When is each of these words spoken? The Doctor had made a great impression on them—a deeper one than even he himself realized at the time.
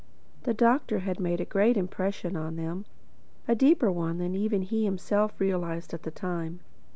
The 0.45 0.53
Doctor 0.55 1.01
had 1.01 1.19
made 1.19 1.39
a 1.39 1.45
great 1.45 1.77
impression 1.77 2.35
on 2.35 2.55
them—a 2.55 3.53
deeper 3.53 3.91
one 3.91 4.17
than 4.17 4.33
even 4.33 4.63
he 4.63 4.83
himself 4.83 5.39
realized 5.39 5.93
at 5.93 6.01
the 6.01 6.09
time. 6.09 6.61